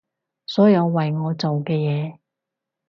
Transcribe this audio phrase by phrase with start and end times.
[0.47, 2.17] 所有為我做嘅嘢